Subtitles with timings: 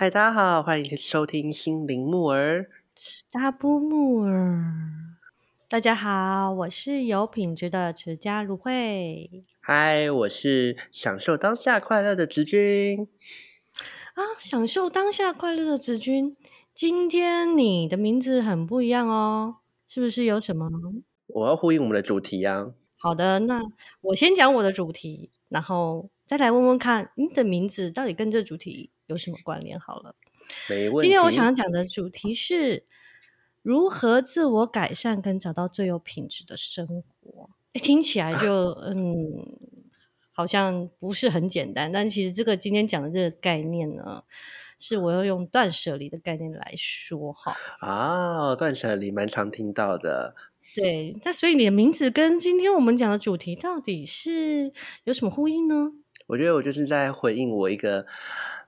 [0.00, 2.70] 嗨，大家好，欢迎收听心灵木耳。
[3.30, 4.64] 大布木耳，
[5.68, 13.06] 大家好，我是有品质的持家芦荟嗨，我是享受当下快乐的直君。
[14.14, 16.34] 啊，享受当下快乐的子君，
[16.74, 20.70] 今天你的名字很不一样哦，是不是有什么？
[21.26, 22.72] 我要呼应我们的主题啊。
[22.96, 23.60] 好的，那
[24.00, 29.78] 我先讲我的主题，然后再来问问看你的名字到底跟这主题有什么关联？
[29.78, 30.14] 好了，
[30.68, 31.08] 没问题。
[31.08, 32.84] 今天我想讲的主题是
[33.60, 37.50] 如何自我改善跟找到最有品质的生活。
[37.72, 39.58] 诶听起来就 嗯，
[40.30, 44.22] 好像不是很简单，但其实这个今天讲的这个概念呢，
[44.78, 47.56] 是我要用断舍离的概念来说哈。
[47.80, 50.36] 啊，断舍离蛮常听到的。
[50.76, 55.92] 对，那所以你的名字跟今天我们讲的主题到底是有什么呼应呢？
[56.30, 58.06] 我觉得我就是在回应我一个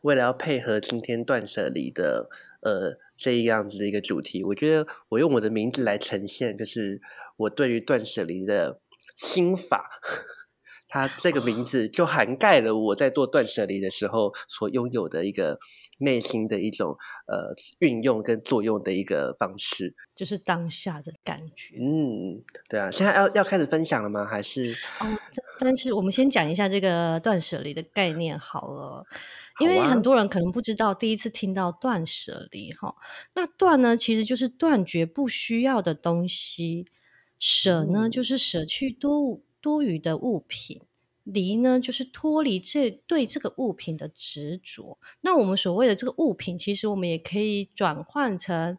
[0.00, 2.28] 为了要配合今天断舍离的
[2.60, 7.00] 呃这一样子的一个主题，我觉得我用我的名字来呈现，就是
[7.36, 8.80] 我对于断舍离的
[9.14, 10.00] 心法。
[10.92, 15.58] 它这个名字就涵盖了我在做断舍离的时候所拥有的一个
[16.00, 16.94] 内心的一种
[17.26, 19.94] 呃运用跟作用的一个方式。
[20.14, 21.76] 就是当下的感觉。
[21.76, 24.26] 嗯，对啊，现在要要开始分享了吗？
[24.26, 25.06] 还是哦，
[25.58, 29.06] 但但是我们先讲一下这个断舍离的概念好了，
[29.60, 32.94] 因为很多人可能不知道，第一次听到断舍离哈，
[33.34, 36.84] 那断呢其实就是断绝不需要的东西，
[37.38, 40.82] 舍呢嗯就是舍去多物多余的物品。
[41.24, 44.98] 离呢，就是脱离这对这个物品的执着。
[45.20, 48.77] 那我们所谓的这个物品，其实我们也可以转换成，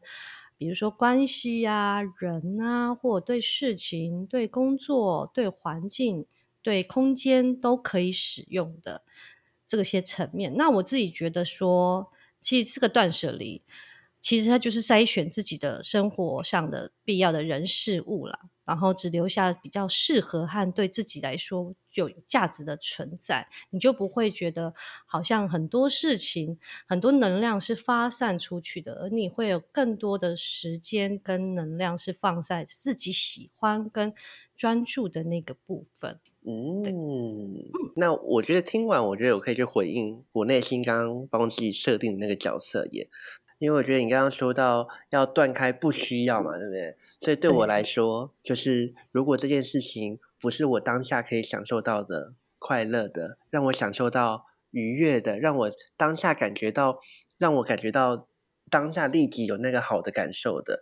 [0.57, 6.25] 比如说关系啊、人啊，或对事情、对工作、对环境、
[6.61, 9.03] 对空间都可以使用的
[9.65, 10.53] 这些层面。
[10.57, 12.11] 那我自己觉得说，
[12.41, 13.61] 其实这个断舍离，
[14.23, 24.73] 其实他就是筛选自己的生活上的必要的人事物啦，然后只留下比较适合和对自己来说就有价值的存在，你就不会觉得
[25.05, 26.57] 好像很多事情、
[26.87, 34.13] 很多能量是发散出去的，而你会有更多的时间跟能量是放在自己喜欢跟
[34.55, 36.21] 专注的那个部分。
[36.45, 43.09] 嗯，那我觉得听完，我觉得我可以去回应我内心刚刚帮自己设定的那个角色耶。
[43.63, 46.97] 因为我觉得你刚刚说到要断开不需要嘛，对不对？
[47.17, 56.99] 所以对我对来说，就是如果这件事情不是我当下可以享受到的快乐的，让我享受到愉悦的，让我当下感觉到，
[57.37, 58.27] 让我感觉到
[58.69, 60.81] 当下立即有那个好的感受的，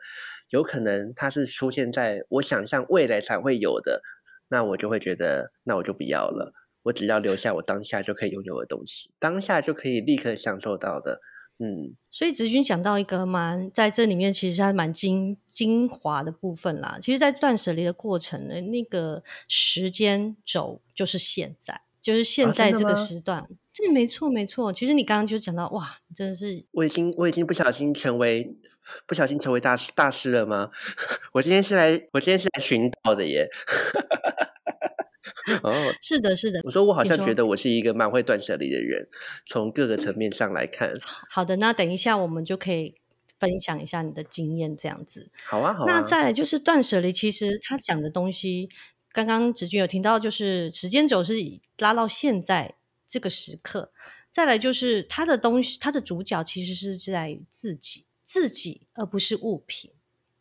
[0.49, 4.01] 有可能它是出现在我想象未来才会有的，
[4.49, 6.51] 那我就会觉得，那我就不要了。
[6.85, 11.21] 我只要留下我当下就可以拥有的东西，当下就可以立刻享受到的。
[11.63, 16.97] 嗯，所以子君讲到一个蛮在这里面，其实还蛮精精华的部分啦。
[16.99, 23.47] 其实，在断舍离的过程呢，那个时间轴就是现在，就是现啊在这个时段。
[23.77, 24.73] 对，没错，没错。
[24.73, 28.57] 其实你刚刚就讲到，哇，真的是我已经我已经不小心成为
[29.05, 30.71] 不小心成为大师大师了吗？
[31.33, 33.47] 我今天是来我今天是来寻道的耶。
[35.63, 36.61] 哦，是的，是的。
[36.63, 39.07] 我说我好像觉得我是一个蛮会断舍离的人，
[39.45, 40.93] 从各个层面上来看。
[41.29, 42.95] 好的，那等一下我们就可以
[43.39, 45.29] 分享一下你的经验，这样子。
[45.45, 45.85] 好啊，好啊。
[45.87, 48.69] 那再来就是断舍离，其实他讲的东西，
[49.11, 52.75] 刚刚子君有听到，就是时间轴是以拉到现在
[53.07, 53.91] 这个时刻。
[54.29, 59.91] 再来就是他的东西，他的主角其实是在自己，自己而不是物品。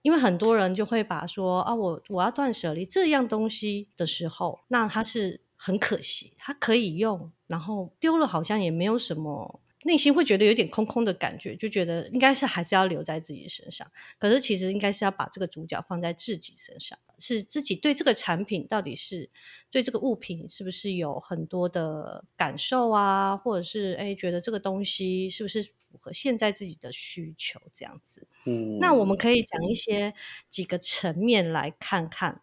[0.03, 13.91] 因为很多人就会把说啊，我我要断舍离这样东西的时候，那它是很可惜，它可以用，然后丢了好像也没有什么，内心会觉得有点空空的感觉，就觉得应该是还是要留在自己身上。
[14.19, 19.31] 可是其实应该是要把这个主角放在自己身上，是自己对这个产品到底是
[19.71, 28.27] 对这个物品是不是有很多的感受啊，或者是哎觉得这个东西是不是符合现在自己的需求这样子。
[28.45, 30.13] 嗯，那我们可以讲一些
[30.51, 32.43] 几个层面来看看。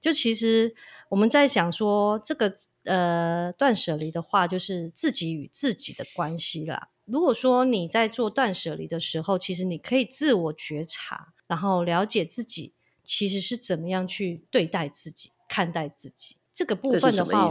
[0.00, 0.76] 就其实
[1.08, 2.54] 我们在想说，这个
[2.88, 6.88] 呃断舍离的话，就是自己与自己的关系啦。
[7.04, 12.72] 如果说你在做断舍离的时候，其实你可以自我觉察，然后了解自己
[13.04, 16.36] 其实是怎么样去对待自己、看待自己。
[16.52, 17.48] 这个部分的话，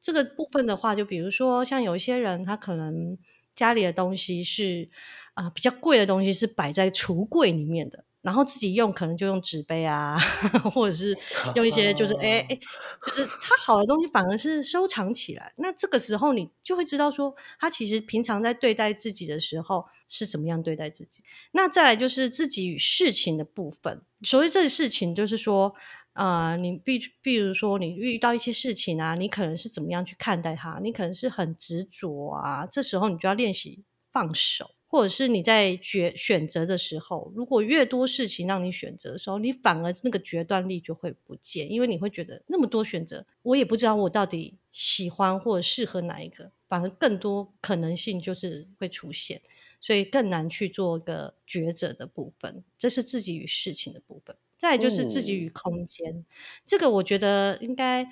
[0.00, 3.16] 这个部分的话，就比如说像有一些人，他可能
[3.54, 4.88] 家里的东西是
[5.34, 10.18] 啊、比较贵的东西是摆在橱柜里面的，然然后自己用可能就用纸杯啊，
[10.72, 11.16] 或者是
[11.56, 12.58] 用一些就是哎哎，
[13.06, 15.52] 就是它好的东西反而是收藏起来。
[15.56, 21.24] 那这个时候你就会知道说，他其实平常在对待自己的时候是怎么样对待自己。
[21.52, 25.74] 那再来就是自己与事情的部分，所谓这个事情就是说。
[26.14, 30.80] 啊，你比比如说，你遇到一些事情啊，你可能是怎么样去看待它？
[30.82, 49.40] 你可能是很执着啊，这时候你就要练习放手，或者是你在决选择的时候，如果越多事情让你选择的时候，你反而那个决断力就会不见，因为你会觉得那么多选择，我也不知道我到底喜欢或者适合哪一个，反而更多可能性就是会出现，
[49.80, 54.34] 所以更难去做个抉择的部分，这是自己与事情的部分。
[54.56, 56.24] 再就是自己与空间，
[56.66, 58.04] 这个我觉得应该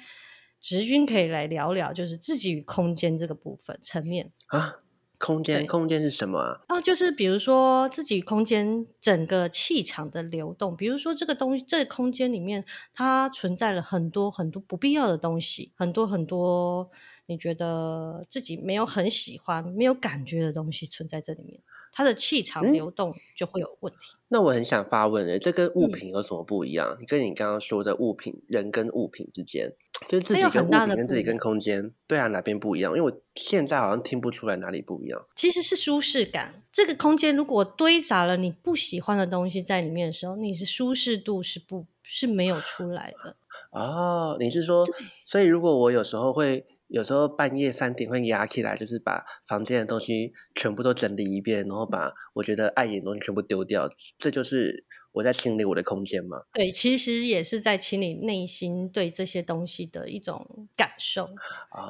[0.61, 4.86] 直军可以来聊聊，就是自己与空间这个部分层面啊。
[5.19, 6.61] 空间，空间是什么啊？
[6.69, 12.65] 哦，就是比如说自己空间整个气场的流动，比如说这个东西，这个空间里面
[12.95, 16.91] 它存在了很多很多不必要的东西，很多很多
[17.27, 21.61] 你觉得自己没有很喜欢、没有感觉的东西存在这里面。
[21.97, 23.99] 它的气场流动就会有问题。
[24.29, 26.95] 那我很想发问诶，这跟物品有什么不一样？
[27.01, 29.73] 你跟你刚刚说的物品，人跟物品之间，
[30.07, 32.95] 就是自己跟物品跟自己跟空间，对啊，哪边不一样？
[32.95, 35.27] 因为我现在好像听不出来哪里不一样。
[35.35, 36.63] 其实是舒适感。
[36.71, 43.37] 这个空间如果堆杂了你不喜欢的东西在里面的时候，你是舒适度是不是没有出来的？
[43.71, 44.85] 哦，你是说，
[45.25, 46.67] 所以如果我有时候会。
[46.89, 53.89] 有时候半夜三点会压起来，就是把房间的东西全部都整理一遍，然后把我觉得碍眼的东西全部丢掉，
[54.19, 56.43] 这就是我在清理我的空间嘛？
[56.53, 61.29] 对，其实也是在清理内心对这些东西的一种感受，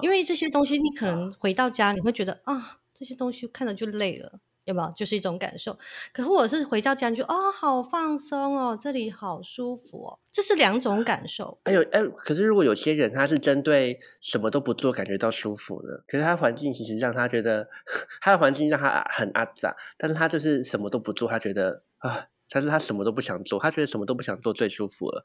[0.02, 4.40] 因为这些东西你可能回到家你会觉得啊，这些东西看着就累了。
[4.66, 5.76] 有没有就是一种感受？
[6.12, 11.58] 可是我是回到家就哦，好放松哦，这里好舒服哦，这是两种感受。
[11.64, 17.68] 哎呦哎，可是如果有些人他是针对什么都不做感觉到舒服的，可是他环境其实让他觉得
[18.20, 22.26] 他的环境让他很阿杂，但是他就是什么都不做，他觉得啊。
[22.48, 25.22] 但是他什么都不想做，他觉得什么都不想做最舒服了。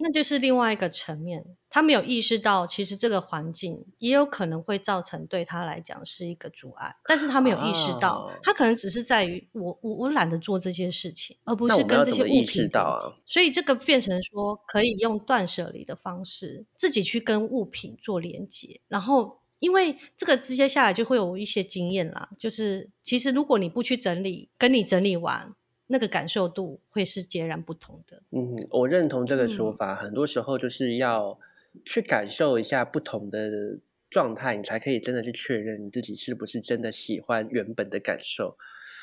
[0.00, 6.94] 那就是另外一个层面，他没有意识到，其实这个环境也有可能会造成对他来讲是一个阻碍。
[7.04, 12.68] 但是他没有意识到，他可能只是在于我我我懒得做这些事情，而不是跟这些物品。
[12.68, 18.80] 到所以这个变成说，可以用断舍离的方式，自己去跟物品做连接。
[18.88, 25.54] 然后，因为这个直接下来就会有一些经验啦，就是其实如果你不去整理，跟你整理完。
[25.88, 28.22] 那个感受度会是截然不同的。
[28.30, 29.94] 嗯，我认同这个说法。
[29.94, 31.38] 很多时候就是要
[31.84, 38.56] 去感受一下不同的状态，你才可以真的去确认你自己是不是真的喜欢原本的感受。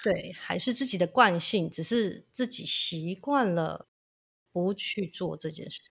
[0.04, 3.88] 对，还是自己的惯性，只是自己习惯了
[4.52, 5.82] 不去做这件事。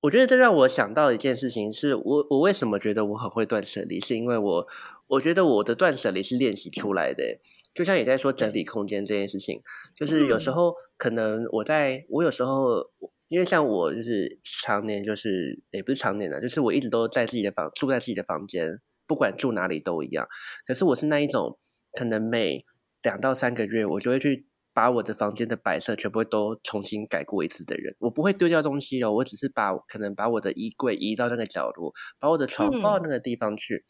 [0.00, 4.68] 我觉得这让我想到一件事情，是我我为什么觉得我很会断舍离，是因为我
[5.06, 7.40] 我觉得我的断舍离是练习出来的。
[7.74, 9.60] 就像你在说整理空间这件事情，
[9.94, 12.84] 就是有时候可能我在我有时候，
[13.28, 20.26] 因为像我就是常年就是也不是常年的，就是我一直都在自己的房住在自己的房间，不管住哪里都一样。
[20.66, 21.58] 可是我是那一种，
[21.92, 22.64] 可能每
[23.02, 27.94] 两到三个月我就会去把我的房间的摆设全部都重新改过一次的人。
[28.00, 33.84] 我不会丢掉东西哦，我只是把可能把我的衣柜移到那个角落，把我的床放到那个地方去。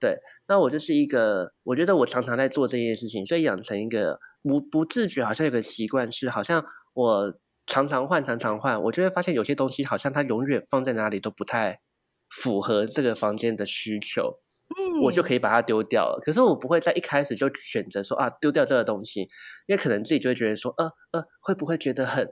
[0.00, 6.64] 对，那我就是一个，我觉得我常常在做这件事情，所以养成一个不不自觉，好像有个习惯是，好像
[6.94, 7.34] 我
[7.66, 11.80] 常常换，常常换，我就会发现有些东西好像它永远放在哪里都不太
[12.30, 16.20] 符合这个房间的需求，嗯，我就可以把它丢掉了。
[16.24, 19.22] 可是我不会在一开始就选择说啊丢掉这个东西，
[19.66, 22.28] 因为可能自己就会觉得说，呃呃，会不会觉得很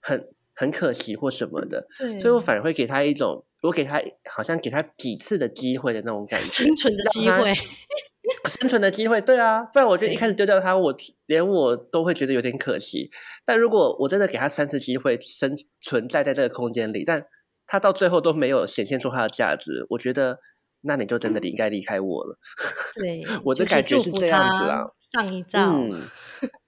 [0.00, 0.28] 很
[0.60, 3.42] 很可惜或什么的，对，所以我反而会给他一种。
[3.62, 4.00] 我给他
[4.30, 7.54] 好像给他几次的机会的那种感觉，生存的机会，
[8.48, 13.10] 生存的机会，对啊，不然我觉得一开始丢掉他，我连我都会觉得有点可惜。
[13.44, 17.22] 但如果我真的给他三次机会生存在在这个空间里，但
[17.66, 20.38] 他到最后都没有显现出他的价值，我觉得
[20.80, 22.38] 那你就真的应该离开我了。
[22.94, 25.74] 对， 我的感觉是这样子啊，上一照，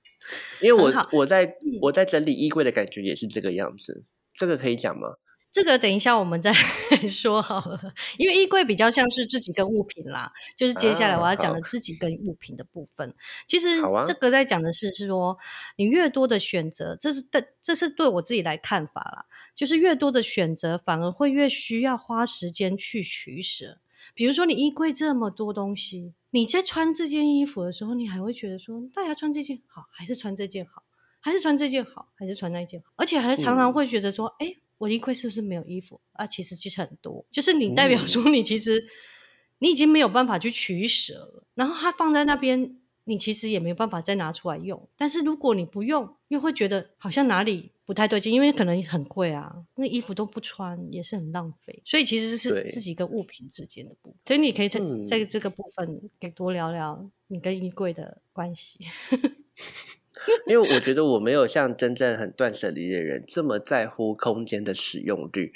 [0.61, 5.15] 因为我我在我在整理衣柜的感觉也是这个样子，这个可以讲吗？
[5.53, 6.51] 这个等一下我们再
[7.11, 13.15] 说好了，因为衣柜比较像是自己跟物品啦，就是接下来我要讲的自己跟物品的部分。
[13.47, 13.69] 其实
[14.07, 15.37] 这个在讲的是是说，
[15.77, 23.77] 你越多的选择，这是的，这是对我自己来看法啦，就是越多的选择，反而会越需要花时间去取舍。
[24.15, 30.83] 比如说你衣柜这么多东西，你在穿这件衣服的时候，你还会觉得说，大家穿这件好还是穿这件好？
[31.21, 36.27] 还是穿这件好，还是穿那件好，而且还常常会觉得说，哎、我衣柜是不是没有衣服啊？
[36.27, 38.85] 其实其实很多，就是你代表嗯说你其实、
[39.61, 44.89] 你已经没有办法去取舍了，然后它放在那边，你其实也没有办法再拿出来用。
[44.97, 51.83] 但是如果你不用，又会觉得好像哪里不太对劲，因为可能很贵啊，那衣服都不穿也是很浪费。
[51.85, 58.79] 所以其实是自己跟物品之间的部分，所以你可以在、嗯在这个部分给多聊聊你跟衣柜的关系。
[60.47, 65.53] 因为我觉得我没有像真正很断舍离的人这么在乎空间的使用率，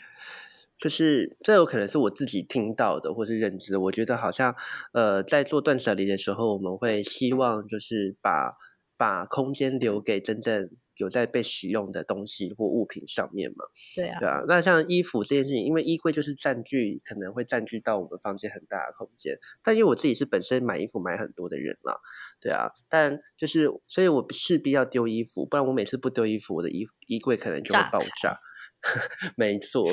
[0.78, 3.80] 就是这有可能是我自己听到的或是认知的。
[3.80, 4.54] 我觉得好像
[4.92, 8.52] 呃，在做断舍离的时候，我们会希望就是把
[8.96, 13.64] 把空间留给真正有在被使用的东西或物品上面嘛。
[13.94, 19.38] 对啊对，啊，那像衣服这件事情，因为衣柜就是占据，可能会占据到我们房间很大的空间。
[19.62, 21.98] 但因为我自己是本身买衣服买很多的人啦，
[22.40, 28.40] 对啊，但就是，所以我势必要丢衣服，不然我每次不丢衣服，我的衣衣柜可能就会爆炸炸。
[29.36, 29.84] 没错，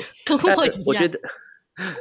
[0.55, 0.81] 我一样。
[0.85, 1.19] 我觉得，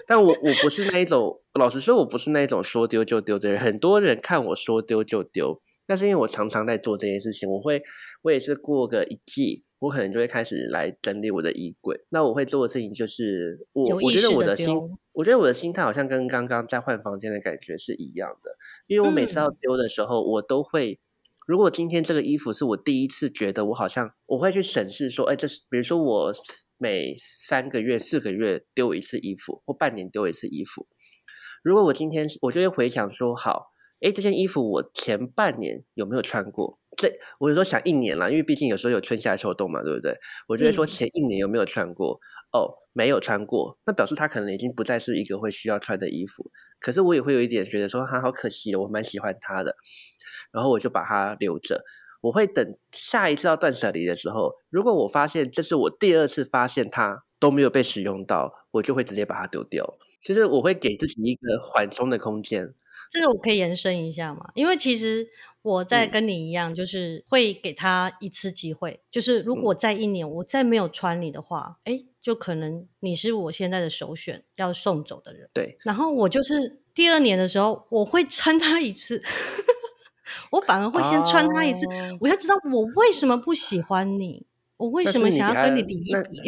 [0.06, 3.58] 但我我不是那一种，老实说，我不是那一种说丢就丢的人。
[3.58, 7.82] 很多人看我说丢就丢，但是因为我常常在做这件事情，我会，
[8.22, 11.98] 我也是过个一季，我可能就会开始来整理我的衣柜。
[12.10, 14.76] 那我会做的事情就是，我我觉得我的心，
[15.12, 18.56] 我觉得我的心态好像跟刚刚在换房间的感觉是一样的，
[18.86, 21.00] 因为我每次要嗯丢的时候，我都会。
[21.46, 26.32] 如果今天这个衣服是我第一次觉得我好像我会去审视说，哎，这是比如说我
[26.78, 30.86] 每三个月、四个月丢一次衣服，或半年丢一次衣服。
[31.62, 36.78] 如果我今天是我就会回想说，好，哎，这件衣服我前半年有没有穿过？
[36.96, 40.14] 这我有时候想一年啦，因为毕竟有时候有春夏秋冬嘛，对不对？
[40.46, 42.20] 我就会说嗯前一年有没有穿过？
[42.52, 46.50] 哦，没有穿过，那表示它可能已经不再是一个会需要穿的衣服。
[46.78, 49.74] 可是我也会有一点觉得说，哈，好可惜哦，我蛮喜欢它的，
[50.52, 51.84] 然后我就把它留着。
[52.22, 59.98] 我会等下一次要断舍离的时候，如果我发现这是我第二次发现它都没有被使用到，我就会直接把它丢掉。
[60.20, 62.72] 就是我会给自己一个缓冲的空间。
[63.10, 64.50] 这个我可以延伸一下嘛？
[64.54, 65.28] 因为其实
[65.62, 75.50] 我在嗯跟你一样，就是会给他一次机会，就是如果在一年我再没有穿你的话，哎、就可能你是我现在的首选要送走的人。
[75.52, 79.22] 对，然后我就是第二年的时候，我会穿他一次，
[80.50, 84.46] 我反而会先穿它一次，哦我要知道我为什么不喜欢你，
[84.76, 86.40] 我为什么想要跟你离那别。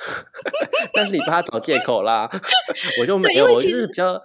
[0.94, 2.26] 但是你帮他找借口啦，
[3.02, 4.18] 我就没有，我就是比较，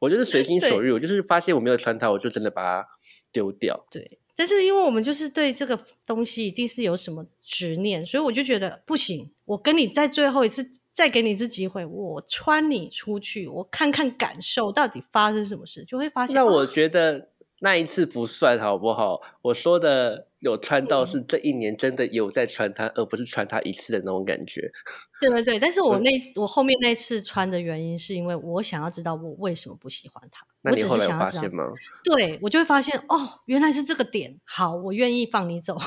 [0.00, 2.88] 我就是随心所欲，我就是发现我没有穿它，我就真的把它
[3.30, 3.86] 丢掉。
[3.88, 16.34] 对，但是因为我们就是对这个东西一定是有什么执念，所以我就觉得不行，我跟你在最后一次再给你一次机会，我穿你出去，我看看感受到底发生什么事，就会发现。
[16.34, 17.28] 那我哦觉得
[17.60, 19.20] 那一次不算好不好？
[19.42, 24.70] 我说的有穿到嗯是这一年真的有在穿它，而不是穿它一次的那种感觉。
[25.20, 26.10] 对对对，但是我嗯那
[26.40, 30.46] 我后面那一次穿的原因，是因为我想要知道我为什么不喜欢它。
[30.60, 31.64] 那你后来发现吗？
[32.04, 34.38] 对我就会发现哦，原来是这个点。
[34.44, 35.78] 好，我愿意放你走。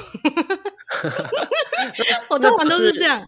[2.29, 3.23] 我通常都是是这样，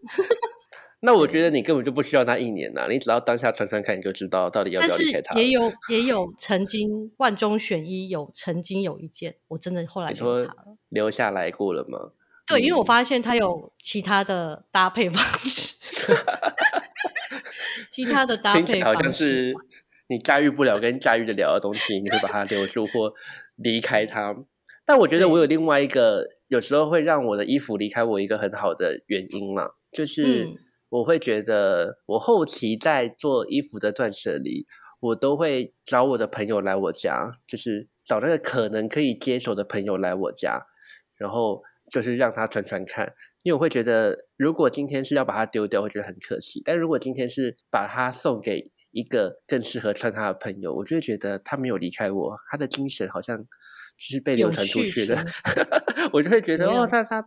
[1.04, 5.42] 那我觉得你根本就不需要那一年呐、你只要当下穿穿看，你就知道到底要不要离开它了。
[5.42, 10.48] 也 有也有曾经万中选一，有曾经有一件我真的后来你说
[10.90, 12.12] 留下来过了吗？
[12.48, 15.78] 对，因为我嗯发现它有其他的搭配方式，
[17.90, 19.54] 其他的搭配好配方式像是
[20.08, 23.14] 你驾驭不了跟驾驭得了的东西，你会把它留住或
[23.56, 24.36] 离开它。
[24.86, 30.58] 但我觉得我有另外一个，有时候会让我的衣服离开我一个很好的原因嘛，就是嗯
[30.92, 34.68] 我会觉得我后期在做衣服的断舍离，
[35.00, 40.68] 我都会找我的朋友来我家，就是找那个可能可以接手的朋友来我家，
[41.16, 53.46] 然后就是让他穿穿看，因为我会觉得，如果今天是要把它丢掉，会觉得很可惜；但如果今天是把它送给一个更适合穿它的朋友，我就会觉得他没有离开我，他的精神好像就
[53.98, 55.16] 是被流有传出去的，
[56.12, 57.26] 我就会觉得哦，他他，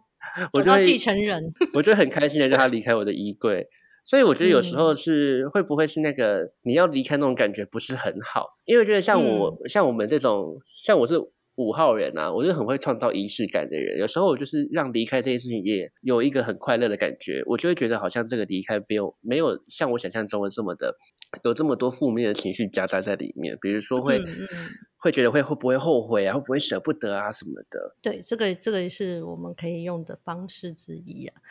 [0.52, 1.42] 我就会继承人。
[1.74, 3.66] 我就很开心的让他离开我的衣柜。
[4.06, 11.14] 所以我觉得有时嗯候是、会不会是那个你要离开那种感觉不是很好，因为我觉得像我、嗯像我们这种像我是
[11.56, 13.98] 五号人啊，我就很会创造仪式感的人。
[13.98, 20.96] 有时候我就是让离开这件事情也有一个很快乐的感觉，我就会觉得好像这个离开没有没有像我想象中的这么的
[21.42, 24.48] 有这么多负面的情绪夹杂在里面，比如说会、嗯嗯
[24.96, 27.94] 会觉得会会不会后悔啊，会不会舍不得啊什么的。
[28.00, 31.42] 对，这个这个是我们可以用的方式之一啊。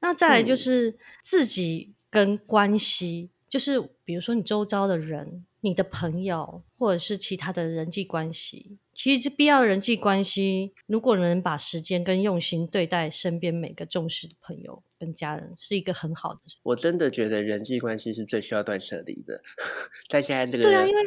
[0.00, 8.78] 那再来就嗯是自己跟关系，就是比如说你周遭的人，你的朋友或者是其他的人际关系。
[8.92, 16.40] 其实必要的人际关系，如果能把时间跟用心对待身边每个重视的朋友跟家人，是一个很好的。
[16.62, 19.40] 我真的觉得人际关系是最需要断舍离的，
[20.10, 21.02] 在现在这个对啊，因为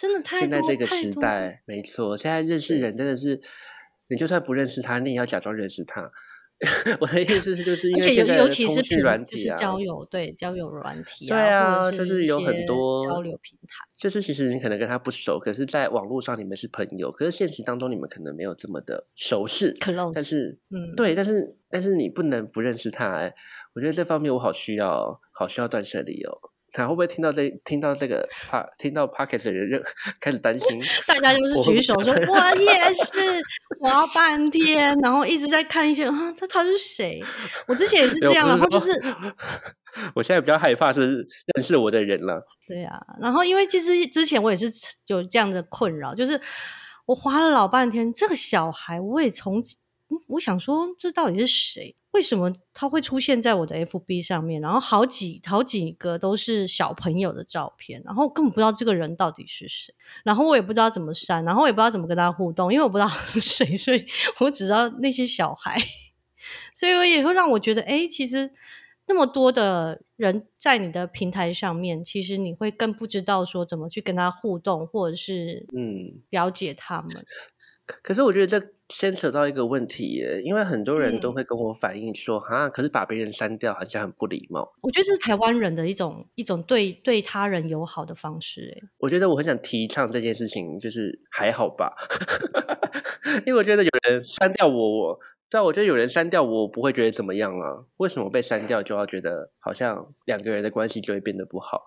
[0.00, 3.38] 真的太现在这个时代，没错，现在认识人真的是，
[4.08, 6.10] 你就算不认识他，你也要假装认识他。
[7.00, 13.86] 我的意思是，就是因为现在的尤其是通讯平就是软体啊，交友对交友软体对啊，对啊，就是有很多交流平台。
[13.96, 19.72] 就是其实你可能跟他不熟，可是在网络上你们是朋友，可是现实当中你们可能没有这么的熟识。
[19.74, 23.34] close，但是，嗯，对，但是但是你不能不认识他哎，
[23.74, 26.49] 我觉得这方面我好需要哦，好需要断舍离哦。
[26.72, 29.84] 他会不会听到这听到这个 pa 听到 podcast 的人就
[30.20, 30.80] 开始担心？
[31.06, 33.42] 大家就是举手说，我也是，
[33.80, 37.22] 滑半天，然后一直在看一些啊，这他是谁？
[37.66, 38.90] 我之前也是 这样，然后就是
[40.14, 42.46] 我现在比较害怕是认识我的人了。
[42.66, 44.66] 对啊，然后因为其实之前我也是
[45.06, 46.40] 有这样的困扰，就是
[47.06, 51.96] 我花了老半天，这个小孩我也从，嗯我想说这到底是谁？
[52.12, 54.60] 为什么他会出现在我的 FB 上面？
[54.60, 64.04] 然后好几好几个都是小朋友的照片，然后根本不知道这个人到底是谁，然后我也不知道怎么删，然后我也不知道怎么跟他互动，因为我不知道是 谁，所以
[64.40, 65.80] 我只知道那些小孩，
[66.74, 68.50] 所以我也会让我觉得，哎，其实
[69.06, 77.10] 那么多的人在你的平台上面，其实你会更不知道说怎么去跟他互动，或者是嗯，了解他们。
[78.02, 84.72] 可是我觉得这牵扯到一个问题耶，因为很多人都嗯会跟我反映说，哈、可是把别人删掉好像很不礼貌。
[84.80, 88.76] 我觉得这是台湾人的一种一种对对他人友好的方式。
[88.76, 91.94] 哎，我觉得我很想提倡这件事情，就是还好吧，
[93.46, 95.18] 因为我觉得有人删掉我，我
[95.48, 97.84] 对啊，我觉得有人删掉我，我不会觉得怎么样啊。
[97.98, 101.82] 为什么被删掉就要觉得好像两个人的关系就会变得不好？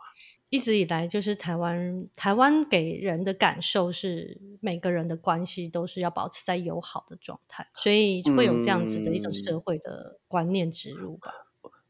[0.54, 11.34] 一直以来就是台湾台湾给人的感受是每个人的关系都是要保持在友好的状态，所以会有这样子的一种嗯社会的观念植入吧。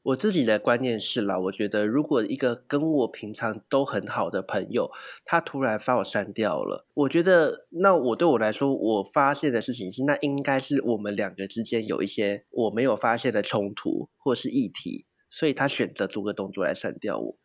[0.04, 4.90] 我自己的观念是啦，我觉得如果一个跟我平常都很好的朋友，
[5.26, 17.38] 他突然把我删掉了，我觉得那我对我来说，我发现的事情是，那应该是我们两个之间有一些我没有发现的冲突或是议题，所以他选择做个动作来删掉我。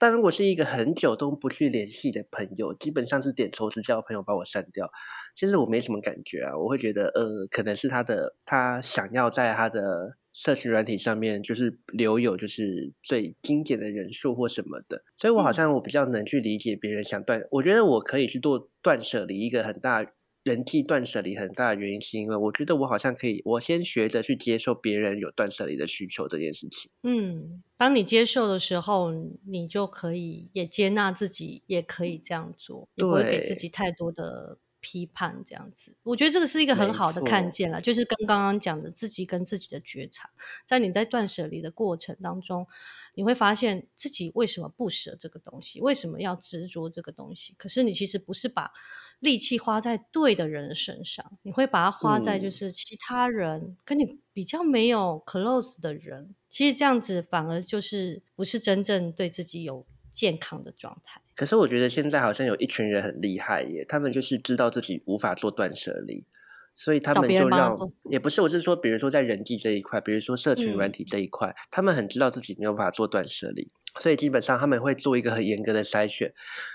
[0.00, 4.90] 但如果是一个很久都不去联系的朋友，基本上是点头之交的朋友把我删掉，
[5.36, 15.60] 其实我没什么感觉啊，我会觉得呃，可能是他的他想要在他的社群软体上面就是留有就是最精简的人数或什么的，所以我好嗯。
[15.60, 20.04] 像我比较能去理解别人想断，我觉得我可以去做断舍离，一个很大
[20.42, 26.90] 人际断舍离很大的原因是因为我觉得我好像可以，我先学着去接受别人有断舍离的需求这件事情。
[27.02, 29.12] 嗯，当你接受的时候，
[29.46, 35.94] 你就可以也接纳自己，也可以这样做，也不会给自己太多的批判，这样子。
[36.02, 40.30] 我觉得这个是一个很好的看见了，就是跟刚刚讲的自己跟自己的觉察，
[40.66, 42.66] 在你在断舍离的过程当中，
[43.14, 47.54] 你会发现自己为什么不舍这个东西，为什么要执着这个东西。
[47.58, 48.72] 可是你其实不是把
[49.20, 56.34] 力气花在对的人身上，你会把它花在就嗯是其他人跟你比较没有 close 的人。
[56.48, 61.20] 其实这样子反而就是不是真正对自己有健康的状态。
[61.36, 66.26] 可是我觉得现在好像有一群人很厉害耶，他们就是知道自己无法做断舍离，
[66.74, 67.76] 所以他们就让
[68.10, 76.32] 也不是，我是说，比如说在人际这一块，比如说社群软嗯体这一块，他们很知道自己没有办法做断舍离，所以基本上他们会做一个很严格的筛选，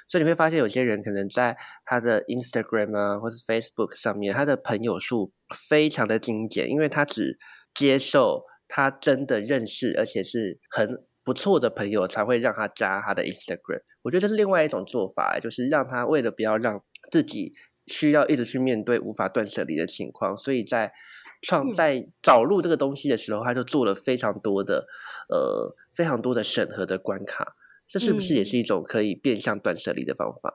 [0.08, 5.32] 所以你会发现有些人可能在他的 Instagram 啊或是 Facebook 上面，他的朋友数
[5.70, 7.38] 非常的精简，因为他只
[7.74, 13.82] 接受他真的认识而且是很不错的朋友才会让他加他的 Instagram。
[14.04, 17.54] 我觉得这是另外一种做法，就是让他为了不要让自己
[17.88, 20.92] 需要一直去面对无法断舍离的情况，所以在
[21.42, 24.88] 创嗯在找入这个东西的时候，他就做了非常多的
[25.30, 27.56] 呃非常多的审核的关卡。
[27.88, 30.52] 这是不是也嗯是一种可以变相断舍离的方法？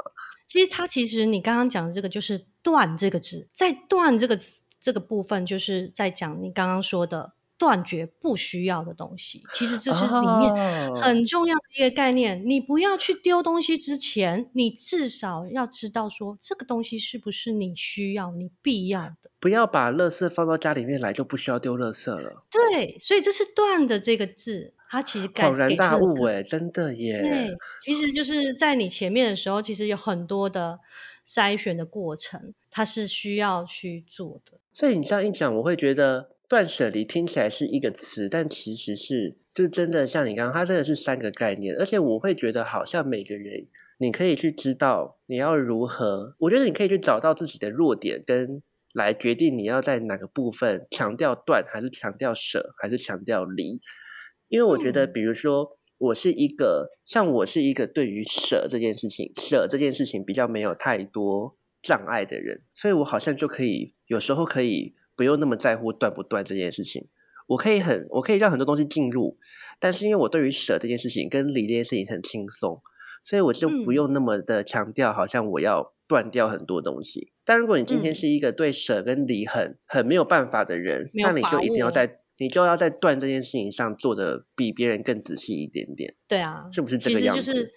[0.49, 4.37] 其实它其实你刚刚讲的这个就是“断”这个字，在“断”这个
[4.81, 9.45] 这个部分，就是在讲你刚刚说的断绝不需要的东西。
[9.53, 10.53] 其实这是里面
[10.91, 12.43] 哦很重要的一个概念。
[12.45, 19.30] 你不要去丢东西之前，你至少要知道说这个东西是不是你需要、你必要的。
[19.41, 22.45] 不要把垃圾放到家里面来，就不需要丢垃圾了。
[22.51, 26.35] 对，所以这是“断”的这个字，它其实该恍然大悟哎。
[26.35, 27.19] 哎，真的耶！
[27.19, 30.79] 对，其实就是在你前面的时候，其实有很多的
[31.27, 34.59] 筛选的过程，它是需要去做的。
[34.73, 46.35] 所以你这样一讲，我会觉得断舍离听起来是一个词，但其实是就真的像你刚刚，它真的是三个概念，而且我会觉得好像每个人你可以去知道你要如何。
[46.41, 53.81] 我觉得你可以去找到自己的弱点，跟来决定你要在哪个部分强调断，还是强调舍，还是强调离。
[54.49, 67.09] 因为我觉得，比如说，我是一个像我是一个对于舍这件事情，舍这件事情比较没有太多障碍的人，所以我好像就可以有时候可以不用那么在乎断不断这件事情。
[67.49, 69.37] 我可以很，我可以让很多东西进入，
[69.79, 72.81] 但是因为我对于舍这件事情跟离这件事情很轻松，
[73.25, 77.33] 所以我就不用那么的强调，好像我要断掉很多东西。
[77.45, 86.15] 但如果你今天是一个对舍跟离很很没有办法的人，那你就一定要在你就要在断这件事情上做的比别人更仔细一点点。
[86.27, 87.73] 对啊，是不是这个样子？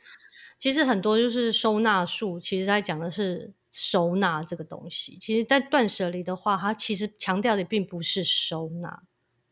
[0.60, 5.18] 其实很多就是收纳术，其实在讲的是收纳这个东西。
[5.20, 9.04] 其实，在断舍离的话，它其实强调的并不是收纳。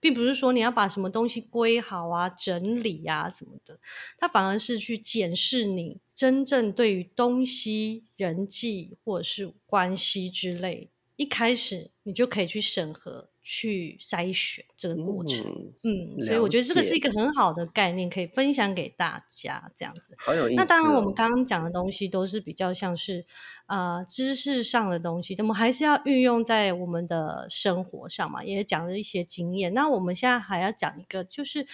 [0.01, 3.79] 并不是说你要把什么东西归好啊、整理啊什么的，
[4.17, 10.89] 它反而是去检视你真正对于东西、人际或者是关系之类，
[11.21, 13.29] 一开始你就可以去审核。
[13.43, 15.43] 去筛选这个过程，
[15.83, 20.13] 嗯，所以我觉得这个是一个很好的概念，可以分享给大家这样子。
[20.19, 20.57] 好有意思。
[20.57, 23.25] 那当然，我们刚刚讲的东西都是比较像是
[23.65, 29.73] 呃知识上的东西，我们还是要运用在我们的生活上嘛，也讲了一些经验。
[29.73, 31.65] 那我们现在还要讲一个，就是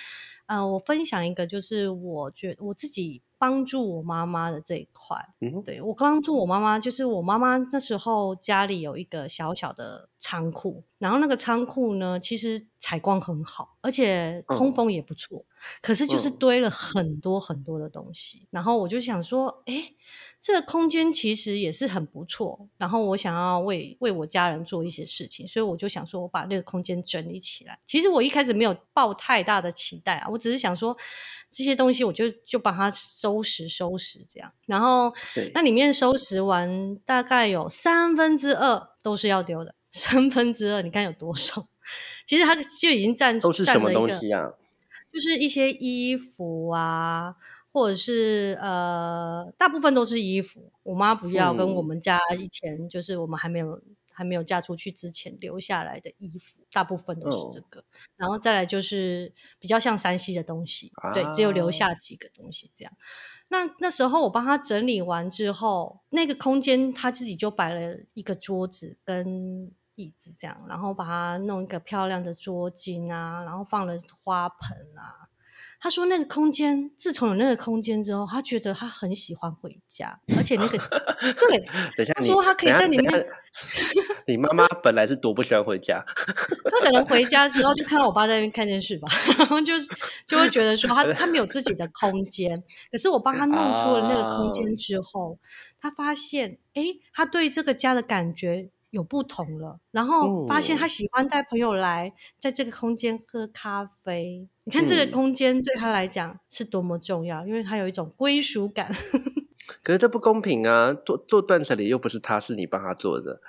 [0.45, 3.21] 呃，我分享一个，就是我觉我自己。
[3.37, 15.45] 帮助我妈妈的这一块，嗯，对我帮助我妈妈，就是我妈妈那时候家里有一个小小的仓库，然后那个仓库呢，其实采光很好，而且通风也不错，
[15.81, 19.93] 可是就是堆了很多很多的东西，然后我就想说，哎。
[20.39, 27.77] 这个空间其实也是很不错，然后我想要为为我家人做一些事情，所以我就想说，我把那个空间整理起来。
[27.85, 30.95] 其实我一开始没有抱太大的期待啊，我只是想说
[31.51, 34.49] 这些东西，我就就把它收拾收拾这样。
[34.67, 35.13] 然后
[35.53, 41.67] 那里面收拾完，大概有三分之二都是要丢的，三分之二你看有多少？
[42.25, 44.53] 其实它就已经占都是什么东西啊？
[45.11, 47.35] 就是一些衣服啊。
[47.73, 53.79] 或者是呃，大部分都是衣服，我妈不要跟我们家以前就是我们还没有
[54.11, 57.83] 还没有嫁出去之前留下来的衣服，大部分都是这个。
[58.15, 62.91] 然后再来就是比较像山西的东西，对，只有留下几个东西这样。
[63.49, 75.27] 那那时候我帮他整理完之后，那个空间他自己就摆了一个桌子跟椅子这样，然后把它弄一个漂亮的桌巾啊，然后放了花盆啊。
[75.79, 80.77] 他说：“那个空间，自从有那个空间之后，他觉得他很喜欢回家，而且那个
[81.37, 81.59] 对，
[81.95, 83.27] 等下他说他可以在里面。
[84.25, 86.03] 你妈妈本来是多不喜欢回家，
[86.65, 89.07] 他可能回家之后就看到我爸在那边看电视吧，
[89.37, 89.73] 然后就
[90.25, 92.63] 就会觉得说他 他没有自己的空间。
[92.91, 95.37] 可是我帮他弄出了那个空间之后，
[95.79, 104.47] 他发现，哎，他对这个家的感觉。”有不同了，然后发现他喜欢带朋友来，在这个空间喝咖啡。
[104.63, 108.91] 你看这个空间对他来讲是多么重要，因为他有一种归属感。
[109.83, 110.93] 可是这不公平啊！
[110.93, 113.41] 做做断舍离又不是他，是你帮他做的。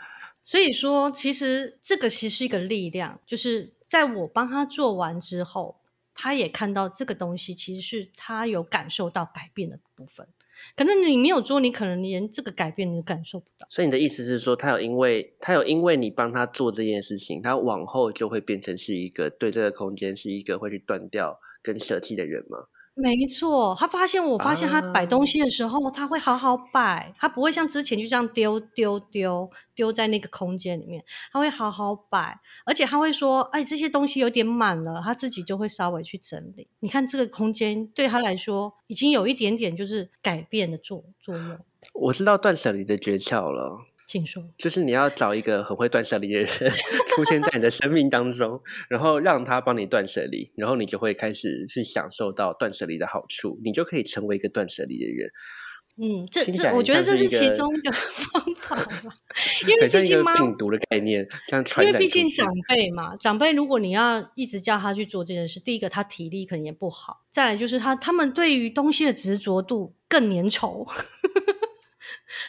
[0.43, 5.81] 所以说，其实这个其实是一个力量，就是在我帮他做完之后，
[6.15, 10.27] 他也看到这个东西，其实是他有感受到改变的部分。
[10.77, 13.67] 可是你没有做，你可能连这个改变你都感受不到。
[13.69, 22.59] 所以你的意思是说，他有因为他有因为你帮他做这件事情，他往后就会变成是一个对这个空间是一个会去断掉跟舍弃的人吗？
[23.01, 36.67] 没错，他发现，我发现他摆东西的时候，他会好好摆，他不会像之前就这样丢丢丢丢在那个空间里面，他会好好摆，而且他会说，哎，这些东西有点满了，他自己就会稍微去整理。
[36.81, 41.57] 你看这个空间对他来说，已经有一点点就是改变的作作用。
[41.95, 43.88] 我知道断舍离的诀窍了。
[44.09, 46.47] 请说， 就是你要找一个很会断舍离的人
[47.15, 55.31] 出现在你的生命当中，然后让他帮你断舍离，然后你就会开始去享受到断舍离的好处，你就可以成为一个断舍离的人。
[56.01, 59.15] 嗯，这这我觉得这是其中一个 方法吧，
[59.67, 70.87] 因为毕竟病毒的概念这样传因为毕竟长辈嘛，长辈如果你要一直叫他去做这件事，第一个他体力可能也不好，再来就是他他们对于东西的执着度更粘稠。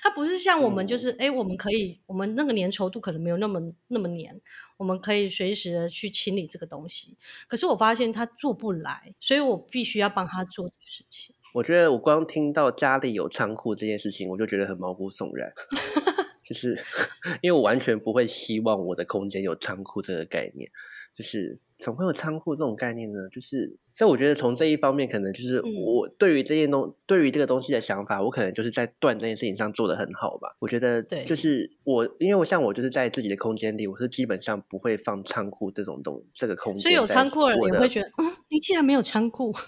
[0.02, 4.40] 它不是像我们，就是哎，我们可以，我们那个粘稠度可能没有那么那么粘，
[4.78, 7.18] 我们可以随时的去清理这个东西。
[7.48, 11.36] 可是我发现他做不来，所以我必须要帮他做这事情。
[11.54, 15.52] 我觉得我光听到家里有仓库这件事情，我就觉得很毛骨悚然，
[16.44, 16.78] 就是
[17.42, 20.70] 因为我完全不会希望我的空间有仓库这个概念，
[21.16, 23.20] 就是怎么会有仓库这种概念呢？
[23.32, 30.58] 就是，所以我觉得从这一方面，可能就是我对于这件东，对于这个东西的想法，我可能就是在断这件事情上做的很好吧。
[30.60, 36.82] 我觉得，对，就是我，因为我像我就是在自己的空间里，我是基本上不会放仓库这种东这个空间。
[36.82, 39.54] 所以有仓库的人也会觉得，嗯，你竟然没有仓库？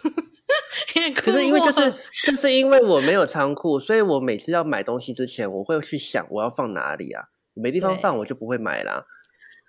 [1.15, 1.93] 可是因为就是
[2.25, 9.05] 就是因为我没有仓库，所以我每次要买东西之前，我会去想我要放哪里啊，没地方放，我就不会买啦。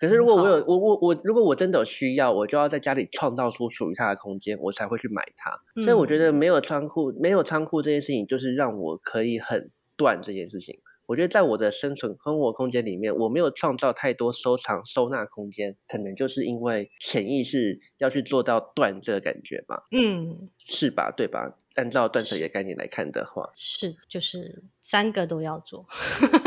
[0.03, 5.57] 可是如果我有我我我，如果我真的有需要，我就要在家里创造出属于它的空间，我才会去买它。
[5.85, 10.81] 所以我觉得没有仓库，没有仓库这件事情，就是让我可以很断这件事情。
[11.13, 19.87] 我觉得在我的生存生活空间里面，我没有创造太多收藏收纳空间，可能就是因为潜意识要去做到断这个感觉吧。
[19.91, 21.13] 嗯，是吧？
[21.15, 21.55] 对吧？
[21.75, 25.85] 按照断舍离的概念来看的话，是就是三个都要做，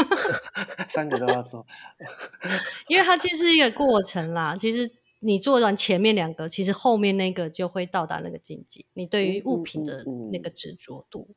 [0.89, 1.63] 三个都要做，
[2.89, 4.55] 因为它其实是一个过程啦。
[4.57, 8.83] 其实你做完前面两个，其实后面那个就会到达那个境界。
[8.93, 11.35] 你对于物品的那个执着度。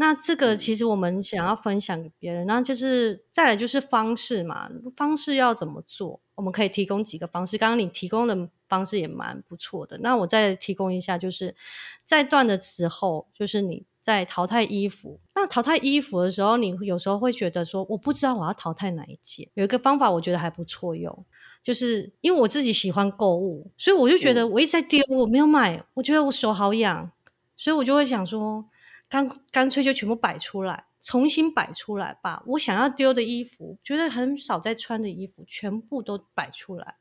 [0.00, 6.18] 那这个其实我们想要分享给别人，那就是再来就是方式嘛，方式要怎么做？
[6.36, 7.58] 我们可以提供几个方式。
[7.58, 9.98] 刚刚你提供的方式也蛮不错的。
[9.98, 11.54] 那我再提供一下，就是
[12.02, 15.20] 在断的时候，就是你在淘汰衣服。
[15.34, 19.46] 那淘汰衣服的时候，你有时候会觉得说，我不知道我要淘汰哪一件。
[19.52, 21.26] 有一个方法，我觉得还不错用，
[21.62, 27.12] 就是因为我自己喜欢购物，所以我就觉得我一直在丢，我没有买，我觉得我手好痒，
[27.54, 28.64] 所以我就会想说。
[29.10, 36.94] 干干脆就全部摆出来，重新摆出来，把我想要丢的衣服，觉得很少在穿的衣服，全部都摆出来，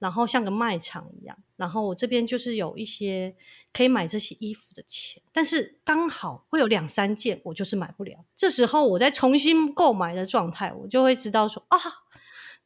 [0.00, 1.38] 然后像个卖场一样。
[1.56, 3.34] 然后我这边就是有一些
[3.72, 8.24] 可以买这些衣服的钱，但是刚好会有两三件，我就是买不了。
[8.36, 11.78] 这时候我在重新购买的状态，我就会知道说啊。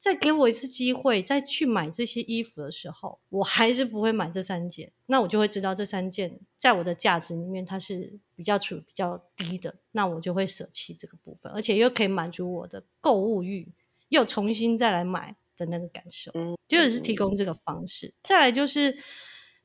[0.00, 4.90] 再给我一次机会，再去买这些衣服的时候，我还是不会买这三件。
[5.04, 9.76] 那我就会知道这三件在我的价值里面，它是比较处比较低的。
[9.92, 13.70] 那我就会舍弃这个部分，而且又可以满足我的购物欲，
[14.08, 16.30] 又重新再来买的那个感受。
[16.34, 18.14] 嗯，就是提供这个方式。
[18.22, 18.96] 再来就是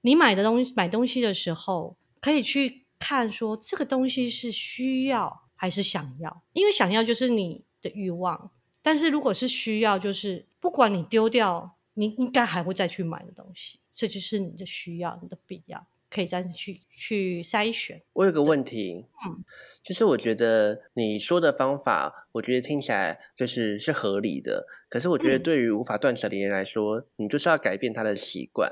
[0.02, 8.52] 你买的东西，买东西的时候可以去看说这个东西是需要还是想要，因为想要就是你的欲望。
[8.86, 18.04] 但是如果是需要，就是不管你丢掉，你应该还会再去买的东西，这就是你的需要，你的必要，可以再去去筛选。
[18.14, 19.44] 我有个问题，嗯，
[19.84, 24.68] 就是我觉得你说的方法，我觉得听起来就是是合理的。
[24.88, 28.72] 可是我觉得对于无法断舍离人来说，你就是要改变他的习惯。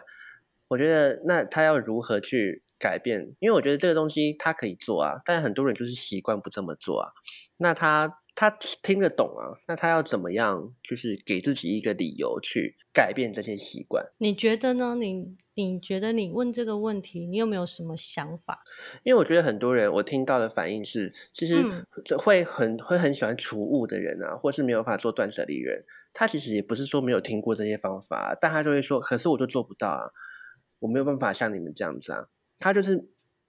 [0.67, 3.34] 我觉得那他要如何去改变？
[3.39, 7.13] 因为我觉得这个东西他可以做啊，但很多人就是习惯不这么做啊。
[7.58, 8.19] 那他。
[8.36, 8.50] 他
[8.82, 10.74] 听得懂啊，那他要怎么样？
[10.84, 14.04] 就是给自己一个理由去改变这些习惯。
[14.17, 14.96] 你觉得呢？
[14.96, 18.63] 你你觉得你问这个问题，你有没有什么想法？
[19.04, 21.56] 因为我觉得很多人，我听到的反应是，其实
[22.17, 30.10] 会很会很喜欢储物的人啊，或是没有办法做断舍离人，他其实也不是说没有听过这些方法，但他就会说，可是我就做不到啊，
[30.80, 33.08] 我没有办法像你们这样子啊，他就是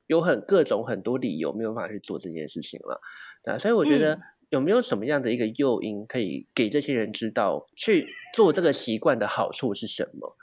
[0.09, 3.01] 有很各种很多理由没有办法去做这件事情了，
[3.42, 4.20] 对啊，所以我觉得。
[4.50, 10.37] 有没有什么样的一个诱因可以给这些人知道去做这个习惯的好处是什么？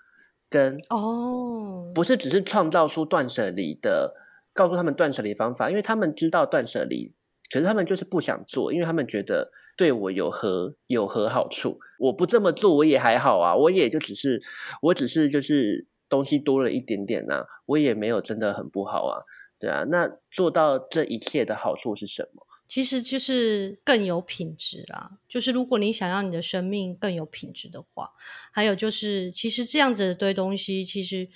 [0.50, 4.14] 跟哦，不是只是创造出断舍离的，
[4.54, 7.14] 告诉他们断舍离方法，因为他们知道断舍离，
[7.50, 11.80] 可是他们就是不想做，因为他们觉得对我有何有何好处？
[12.00, 14.42] 我不这么做我也还好啊，我也就只是
[14.82, 19.24] 我只是就是东西多了一点点呐，我也没有真的很不好啊，
[19.58, 22.46] 对啊，那做到这一切的好处是什么？
[22.72, 25.20] 其实就是更有品质啦。
[25.28, 28.10] 就是如果你想要你的生命更有品质的话，
[28.54, 31.28] 还有就是，其实这样子的堆东西，其实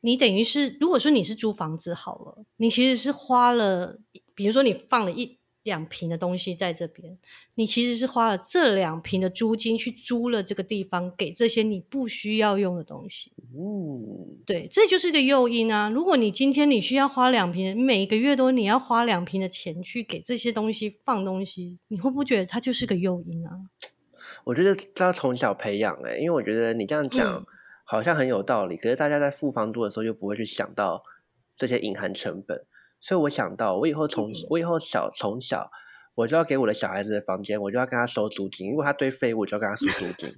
[0.00, 4.00] 你等于是，如果说你是租房子好了，你其实是花了，
[4.34, 5.38] 比如说你放了一。
[5.64, 7.16] 两瓶的东西在这边，
[7.54, 13.32] 你其实是花了这两瓶的租金去租了这个地方，给这些你不需要用的东西。
[13.54, 15.88] 嗯，对，这就是一个诱因啊。
[15.88, 23.52] 如果你今天你需要花两瓶，每个月都你要花两瓶的钱去给这些东西放东西，你会不会觉得它就是个诱因啊？
[24.44, 27.44] 我觉得这要从小培养哎，因为我觉得你这样讲
[27.84, 31.04] 好像很有道理，可是大家在付房租的时候又不会去想到
[31.54, 32.64] 这些隐含成本。
[33.02, 35.68] 所以我想到，我以后从我以后小从小，
[36.14, 38.70] 我就要给我的小孩子的房间，我就要跟他收租金。
[38.70, 40.32] 如果他堆废物，我就要跟他收租金。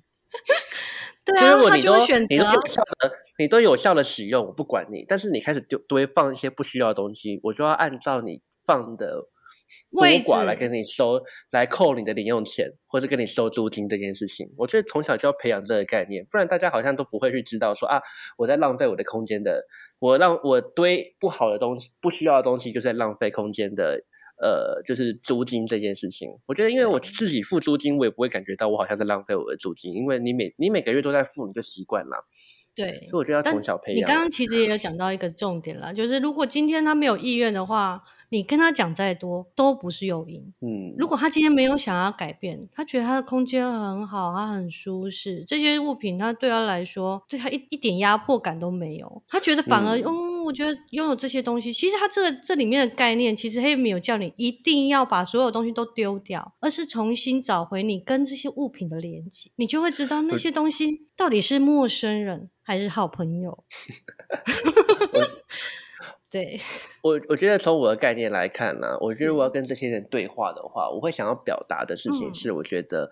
[1.24, 1.98] 对啊，如果你都
[2.28, 5.04] 你都有效的，你都有效的使用，我不管你。
[5.06, 9.28] 但是你开始丢堆放一些不需要的东西，我就要按照你放的
[9.90, 14.48] 多寡来跟你收，来扣你的零用钱，或者跟你收租金这件事情。
[14.56, 18.00] 我觉得从小就要培养这个概念，不然大家好像都不会去知道说啊，
[18.38, 19.64] 我在浪费我的空间的，
[19.98, 24.04] 我让我堆不好的东西，不需要的东西，就是在浪费空间的。
[24.36, 32.26] 呃，就是租金这件事情，我觉得因为我自己付租金，我也不会感觉到我好像在浪费我的租金，因为你每你每个月都在付，你就习惯了。
[32.74, 34.00] 对，所以我觉得要从小培养。
[34.00, 38.02] 你刚刚其实也有讲到一个重点了，就是如果今天他没有意愿的话，
[38.34, 40.52] 你跟他讲再多都不是诱因。
[40.60, 50.34] 嗯，如果他今天没有想要改变，他觉得他的空间很好，他很舒适，这些物品他对他来说，对他一一点压迫感都没有，他觉得反而嗯。
[50.44, 63.64] 我觉得拥有这些东西，其实它这个这里面的概念，其实他也没有叫你一定要把所有东西都丢掉，而是重新找回你跟这些物品的连接，你就会知道那些东西到底是陌生人还是好朋友。
[66.34, 66.58] 对，
[67.04, 73.10] 我我觉得从我的概念来看呢，我觉得我要跟这些人对话的话，我会想要表达的事情是，我觉得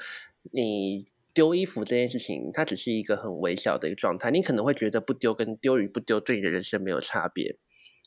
[0.51, 1.07] 你。
[1.35, 4.31] 丢衣服这件事情，它只是一个很微小的一个状态。
[4.31, 7.57] 你可能会觉得不丢跟丢与不丢对你的人生没有差别，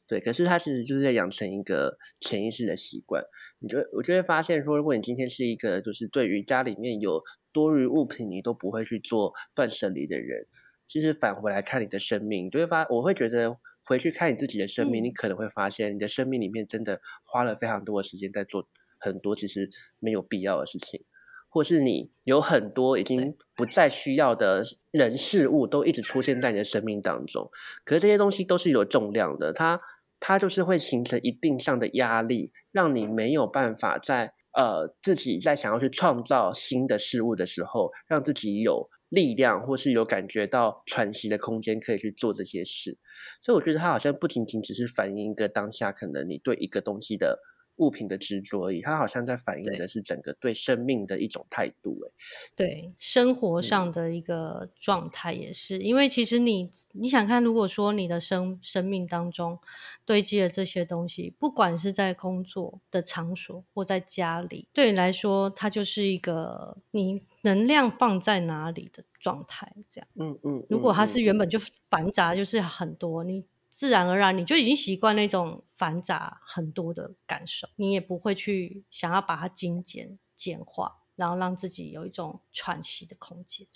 [0.07, 0.19] 对。
[0.19, 3.23] 可是它其实就是在养成一个潜意识的习惯。
[3.57, 7.19] 你就我就会发现说，如果你今天是一个就是对于家里面有
[7.51, 10.45] 多余物品你都不会去做断舍离的人，
[10.85, 18.67] 其实返回来看你的生命，就会发我会觉得回去看你自己的生命，你可能会发现你的生命里面真的花了非常多的时间在做
[18.99, 19.69] 很多其实
[19.99, 21.03] 没有必要的事情。
[21.47, 27.49] 或是你有很多已经不再需要的人事物，都一直出现在你的生命当中。
[27.85, 29.79] 可是这些东西都是有重量的，它
[30.19, 42.97] 它就是会形成一定上的压力，让你没有办法在呃自己在想要去创造新的事物的时候，让自己有力量，或是有感觉到喘息的空间，可以去做这些事。
[43.41, 47.39] 所以我觉得它好像不仅仅只是反映一个当下，可能你对一个东西的。
[47.77, 51.99] 物品的执着而已，它好像在反映的是整个对生命的一种态度。
[52.05, 52.11] 哎，
[52.55, 55.79] 对，生活上的一个状态也是。
[55.79, 59.59] 因为其实你你想看，如果说你的生生命当中
[60.05, 69.73] 堆积了这些东西，不管是在工作的场所或在家里，对你来说，它就是一个你能量放在哪里的状态。
[69.89, 70.65] 这样，嗯嗯。
[70.69, 71.59] 如果它是原本就
[71.89, 73.43] 繁杂，就是很多你。
[73.75, 83.67] 自然而然，你就已经习惯那种繁杂很多的感受，你也不会去想要把它精简简化，然后让自己有一种喘息的空间。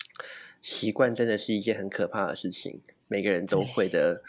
[0.62, 4.22] 习惯真的是一件很可怕的事情，每个人都会的。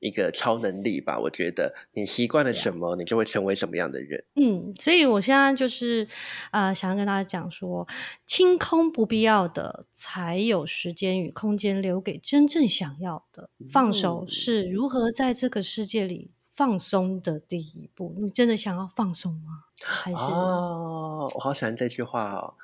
[0.00, 4.24] 一个超能力吧，我觉得你习惯了什么，你就会成为什么样的人。
[4.34, 6.06] 嗯，所以我现在就是
[6.50, 7.86] 呃，想要跟大家讲说，
[8.26, 13.48] 清空不必要的，才有时间与空间留给真正想要的。
[13.70, 18.14] 放手是如何在这个世界里放松的第一步。
[18.18, 19.64] 你真的想要放松吗？
[19.82, 22.54] 还是哦，我好喜欢这句话哦。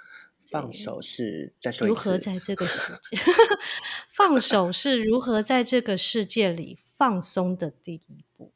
[0.51, 3.17] 放手是在如何在这个世界？
[4.11, 8.53] 放手是如何在这个世界里放松的第一步，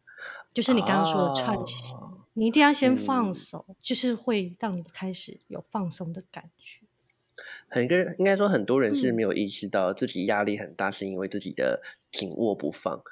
[0.52, 1.94] 就是你刚刚说的串息。
[2.34, 6.80] 你一定要先放手，就是会让你开始有放松的感觉。
[7.68, 11.80] 很多人应该说，很多人是没有意识到自己压力很大，是因为自己的
[12.10, 13.02] 紧握不放。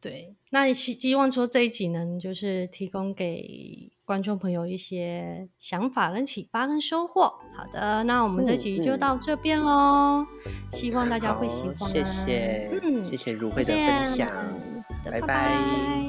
[0.00, 7.22] 对，那希希望说这一集能，就是提供给观众朋友一些想法跟启发跟收获。
[7.22, 10.24] 好的，那我们这集就到这边喽，
[10.70, 11.90] 希望大家会喜欢。
[11.90, 14.30] 谢谢，嗯，谢谢如慧的分享，
[15.04, 16.07] 拜拜。